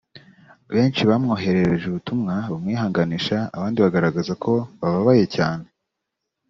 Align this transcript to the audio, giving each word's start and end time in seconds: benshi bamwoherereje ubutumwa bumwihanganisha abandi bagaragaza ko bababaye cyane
benshi 0.73 1.01
bamwoherereje 1.09 1.85
ubutumwa 1.87 2.33
bumwihanganisha 2.51 3.37
abandi 3.55 3.77
bagaragaza 3.85 4.33
ko 4.43 4.53
bababaye 4.81 5.25
cyane 5.35 5.65